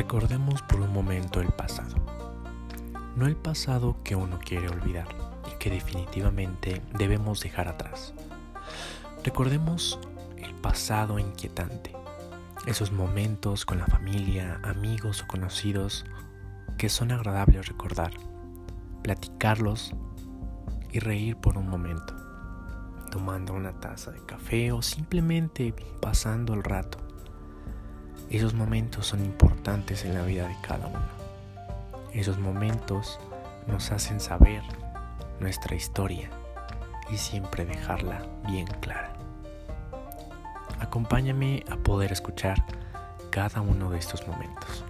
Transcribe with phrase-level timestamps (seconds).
[0.00, 1.94] Recordemos por un momento el pasado.
[3.16, 5.06] No el pasado que uno quiere olvidar
[5.52, 8.14] y que definitivamente debemos dejar atrás.
[9.22, 10.00] Recordemos
[10.38, 11.94] el pasado inquietante.
[12.64, 16.06] Esos momentos con la familia, amigos o conocidos
[16.78, 18.12] que son agradables recordar.
[19.02, 19.92] Platicarlos
[20.92, 22.16] y reír por un momento.
[23.10, 27.09] Tomando una taza de café o simplemente pasando el rato
[28.30, 31.20] esos momentos son importantes en la vida de cada uno.
[32.12, 33.18] Esos momentos
[33.66, 34.62] nos hacen saber
[35.40, 36.30] nuestra historia
[37.10, 39.14] y siempre dejarla bien clara.
[40.78, 42.64] Acompáñame a poder escuchar
[43.30, 44.84] cada uno de estos momentos.